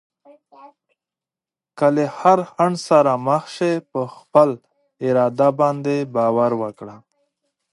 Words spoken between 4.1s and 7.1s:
خپل اراده باندې باور وکړه.